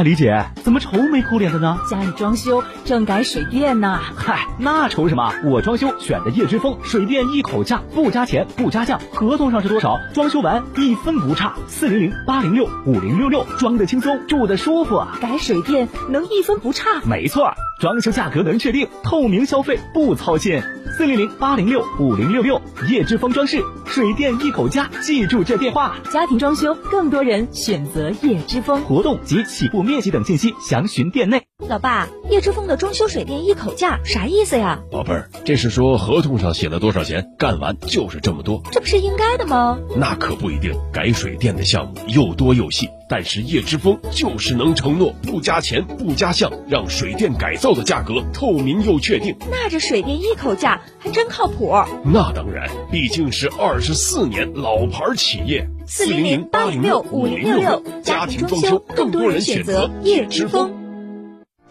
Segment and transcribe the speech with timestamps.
[0.00, 1.78] 哎，李姐，怎么愁眉苦脸的呢？
[1.90, 4.00] 家里装修正改水电呢。
[4.16, 5.30] 嗨，那愁什么？
[5.44, 11.52] 我装修选的叶之峰水电一口价，不加钱不加价，合同上是多少，装修完一分不差。
[11.68, 15.04] 四零零八零六五零六六，装的轻松，住的舒服。
[15.20, 17.02] 改水电能一分不差？
[17.04, 20.60] 没错，装修价格能确定，透明消费不操心。
[20.98, 25.96] 四零零八零六五零六六，叶之峰装饰水电一口价，记住这电话。
[26.12, 28.82] 家庭装修更多人选择叶之峰。
[28.82, 31.42] 活动及起步面积等信息详询店内。
[31.66, 34.80] 老爸，叶之峰的装修水电一口价啥意思呀？
[34.92, 38.62] 宝贝儿，这是说合同上写了多少钱，干完就是这么多。
[38.70, 39.78] 这不是应该的吗？
[39.96, 49.36] 那可不一定，改水电的项目又多又细，但是叶之峰就是能承诺不加钱不加项，让水电改造的价格透明又确定。
[49.50, 51.74] 那这水电一口价还真靠谱。
[52.04, 55.68] 那当然，毕竟是二十四年老牌企业。
[55.88, 60.72] 四零零八零六五零六六，家庭装修更多人选择叶之峰。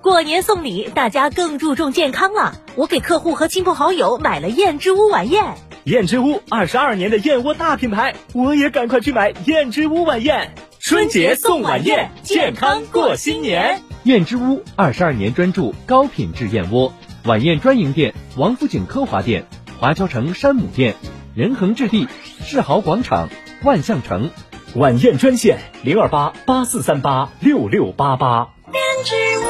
[0.00, 2.54] 过年送礼，大家更注重健康了。
[2.76, 5.44] 我给客户和亲朋好友买了燕之屋晚宴。
[5.86, 10.52] 燕之屋二十二年的燕窝大品牌，我也赶快去买燕之屋晚宴。
[10.80, 13.80] 春节送晚宴，健康过新年。
[14.02, 16.92] 燕之屋二十二年专注高品质燕窝，
[17.24, 19.46] 晚宴专营店：王府井科华店、
[19.78, 20.96] 华侨城山姆店、
[21.36, 22.08] 仁恒置地、
[22.44, 23.28] 世豪广场、
[23.62, 24.30] 万象城。
[24.74, 28.48] 晚宴专线：零二八八四三八六六八八。
[28.72, 29.44] 燕之屋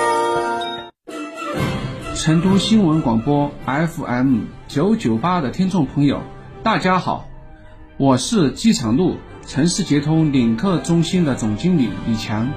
[2.15, 6.22] 成都新闻广播 FM 九九八的听众朋友，
[6.65, 7.28] 大家好，
[7.99, 9.15] 我是机场路
[9.47, 12.49] 城市捷通领克中心的总经理李强。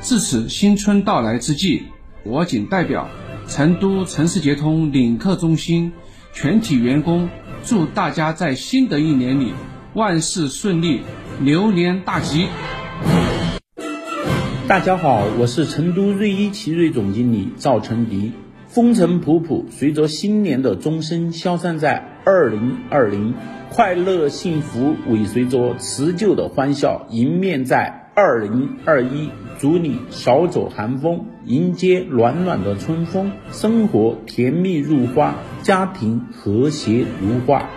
[0.00, 1.84] 至此新春到来之际，
[2.24, 3.08] 我谨代表
[3.46, 5.92] 成都城市捷通领克中心
[6.32, 7.28] 全体员工，
[7.64, 9.52] 祝大家在新的一年里
[9.94, 11.02] 万事顺利，
[11.38, 12.48] 牛年大吉。
[14.66, 18.32] 大家好，我是成都瑞一奇瑞总经理赵成迪。
[18.78, 23.34] 风尘仆仆，随着新年的钟声消散在二零二零，
[23.70, 29.30] 快乐幸福尾随着持旧的欢笑迎面在二零二一。
[29.58, 35.34] 祝你少走寒风，迎接暖暖的春风，生活甜蜜如花，
[35.64, 37.68] 家庭和谐如画。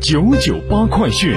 [0.00, 1.34] 九九八快讯。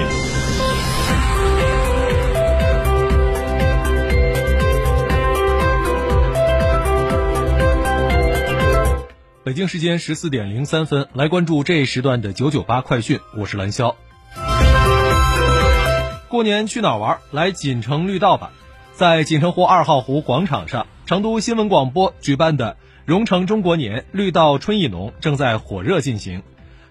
[9.52, 13.20] 北京时间十四点零三分，来关注这一时段的九九八快讯。
[13.36, 13.94] 我是蓝霄。
[16.30, 17.18] 过年去哪儿玩？
[17.32, 18.54] 来锦城绿道吧！
[18.94, 26.44] 在锦城湖二号湖广场上，成都新闻广播举办的“蓉城中国年，绿道春意浓”正在火热进行。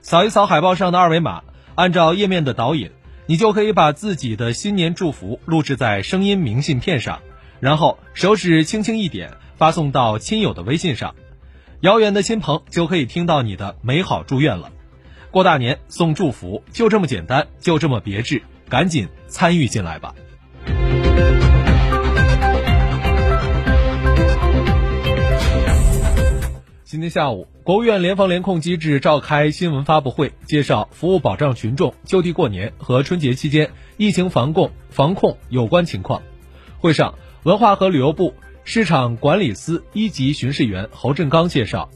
[0.03, 1.43] 扫一扫海报上的二维码，
[1.77, 2.91] 按照页面的导引，
[3.25, 7.21] 你就可以把自己的新年祝福录制在声音明信片上，
[7.59, 11.15] 然后手指轻轻一点，发送到亲友的微信上。
[11.81, 14.71] 遥远的亲朋就可以听到你的美好祝愿了。
[15.31, 20.15] 过大年送祝福就这么简单，就这么别致，赶紧参与进来吧！
[26.85, 36.21] 今天下午，国务院联防联控机制召开新闻发布会，介绍服务保障群众就地过年和春节期间疫情防控防控有关情况。
[36.77, 37.15] 会上，
[37.45, 38.35] 文化和旅游部。
[38.73, 41.91] 市场管理司一级巡视员侯振刚介绍，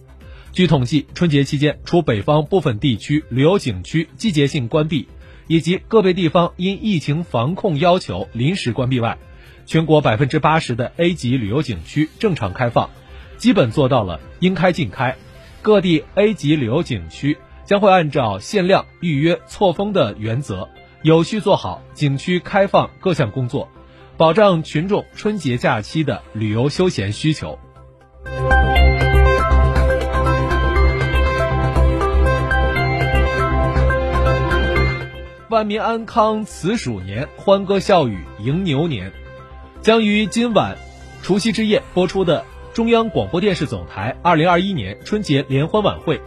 [0.50, 5.06] 据统计，春节期间，除北方部分地区旅游景区季节性关闭，
[5.46, 9.18] 以及个别地方因疫情防控要求临时关闭外，
[9.66, 12.90] 全国百分之八十的 A 级旅游景区正常开放，
[13.36, 15.14] 基本做到了应开尽开。
[15.62, 20.68] 各地 A 级旅游景区将会按照限量、预约、错峰的原则，
[21.04, 23.68] 有序做好景区开放各项工作。
[24.16, 27.58] 保障群众春节假期的旅游休闲需求。
[35.48, 39.12] 万民安康辞鼠年，欢歌笑语迎牛年。
[39.80, 40.78] 将于今晚
[41.20, 46.20] 除夕之夜播出的中央广播电视总台二零二一年春节联欢晚会，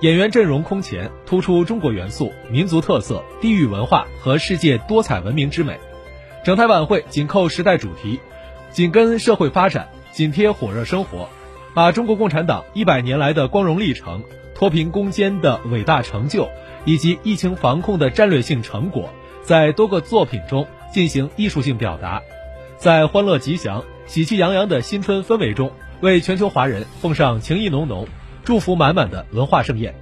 [0.00, 5.78] 演员阵容空前，突出中国元素、民族特色、地域文化和世界多彩文明之美。
[6.44, 8.20] 整台晚会紧扣时代主题，
[8.70, 11.30] 紧跟社会发展，紧贴火热生活，
[11.72, 14.22] 把中国共产党一百年来的光荣历程、
[14.54, 16.50] 脱贫攻坚的伟大成就
[16.84, 19.08] 以及疫情防控的战略性成果，
[19.42, 22.20] 在多个作品中进行艺术性表达，
[22.76, 28.06] 在欢乐吉祥、喜气洋洋的新春氛围中，为全球华人奉上情意浓浓、
[28.44, 29.94] 祝福满满的文化盛宴。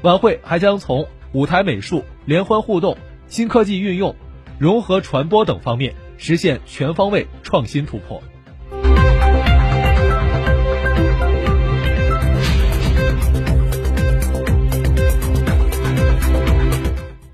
[0.00, 2.96] 晚会还将从舞台美术、联欢互动、
[3.28, 4.16] 新科技运用。
[4.58, 8.22] 融合传播等方面实现全方位创新突破。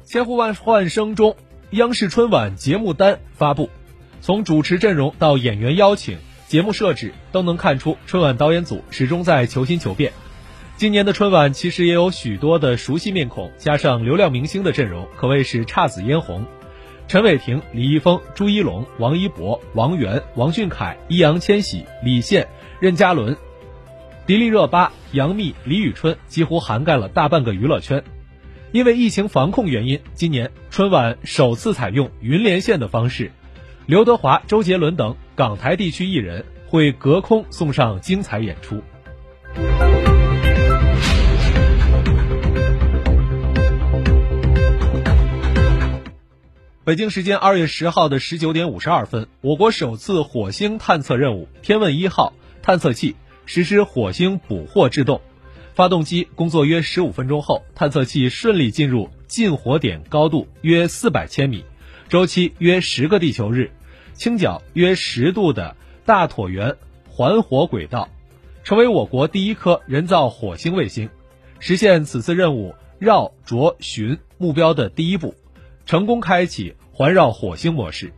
[0.04, 1.36] 千呼万唤声中，
[1.70, 3.70] 央视春晚节目单发布，
[4.20, 6.18] 从主持阵容到演员邀请、
[6.48, 10.12] 节目设置，都能看出春晚导演组始终在求新求变。
[10.76, 16.44] 今年的春晚其实也有许多的熟悉面孔，加上流量明星的阵容，可谓是姹紫嫣红。
[17.10, 22.46] 陈伟霆、李易峰、朱一龙、王一博、王源、王俊凯、易烊千玺、李现、
[22.78, 23.36] 任嘉伦、
[24.28, 28.04] 迪丽热巴、杨幂、李宇春几乎涵盖了大半个娱乐圈。
[28.70, 33.32] 因为疫情防控原因，今年春晚首次采用云连线的方式，
[33.86, 38.84] 刘德华、周杰伦等港台地区艺人会隔空送上精彩演出。
[46.90, 52.32] 北京时间二月十号的十九点五十二分，我国首次火星探测任务“天问一号”
[52.62, 53.14] 探测器
[53.46, 55.20] 实施火星捕获制动，
[55.72, 61.64] 发动机工作约十五分钟后，探测器顺利进入近火点高度约四百千米、
[62.08, 63.70] 周期约十个地球日、
[64.14, 66.74] 倾角约十度的大椭圆
[67.08, 68.08] 环火轨道，
[68.64, 71.08] 成为我国第一颗人造火星卫星，
[71.60, 75.36] 实现此次任务绕着巡目标的第一步。
[75.86, 78.12] 成功开启环绕火星模式。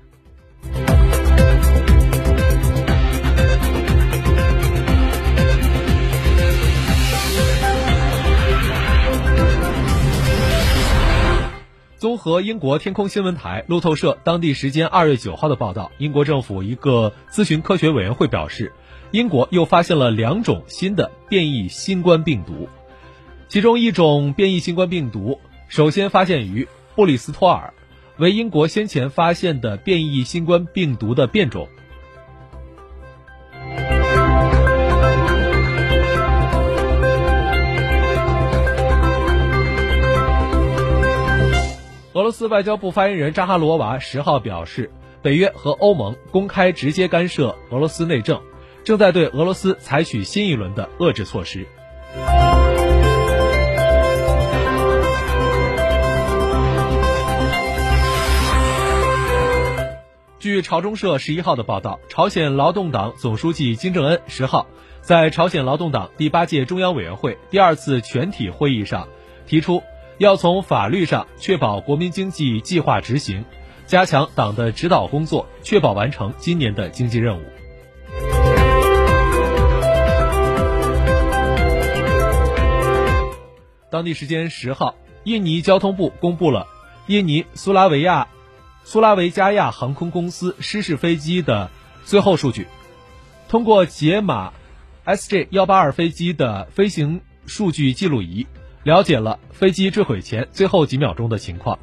[11.97, 18.73] 综合英国天空新闻台、路透社当地时间二月九号的报道，英国政府一个咨询科学委员会表示，
[19.13, 22.69] 英国又发现了两种新的变异新冠病毒，
[23.49, 25.39] 其中一种变异新冠病毒
[25.69, 26.67] 首先发现于。
[26.95, 27.73] 布里斯托尔
[28.19, 31.69] 为英国先前发现的变异新冠病毒的变种。
[42.15, 44.91] 俄罗斯外交部发言人扎哈罗娃十号表示，
[45.23, 48.43] 北约和欧盟公开直接干涉俄罗斯内政，
[48.85, 51.67] 正在对俄罗斯采取新一轮的遏制措施。
[60.43, 64.67] 据朝中社十一号的报道，朝鲜劳动党总书记金正恩十号
[65.01, 69.07] 在朝鲜劳动党第八届中央委员会第二次全体会议上
[69.47, 69.85] 提出，
[70.19, 73.45] 要从法律上确保国民经济计划执行，
[73.87, 77.43] 加强党的指导工作，确保完成今年的经济任务。
[83.89, 86.67] 当地时间十号，印尼交通部公布了
[87.07, 88.27] 印尼苏拉维亚。
[88.85, 91.71] 苏拉维加亚航空公司失事飞机的
[92.05, 92.67] 最后数据，
[93.49, 94.53] 通过解码
[95.07, 98.47] SJ 幺八二飞机的飞行数据记录仪，
[98.83, 101.79] 了解了飞机坠毁前最后几秒钟的情况。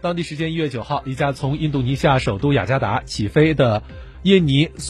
[0.00, 3.82] 当地时间一月九号，一架从印度尼西亚首都雅加达起飞的
[4.22, 4.84] 印尼苏。